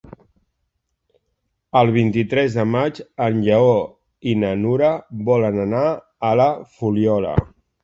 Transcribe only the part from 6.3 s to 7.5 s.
a la Fuliola.